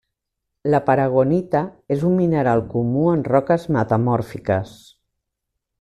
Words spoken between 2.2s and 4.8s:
mineral comú en roques metamòrfiques.